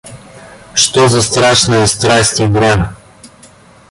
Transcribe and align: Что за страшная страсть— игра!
Что 0.73 1.07
за 1.07 1.21
страшная 1.21 1.85
страсть— 1.85 2.41
игра! 2.41 2.95